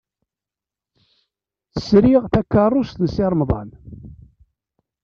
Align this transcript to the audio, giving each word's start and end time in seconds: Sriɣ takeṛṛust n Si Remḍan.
Sriɣ 1.85 2.23
takeṛṛust 2.31 2.95
n 2.99 3.05
Si 3.15 3.25
Remḍan. 3.31 3.69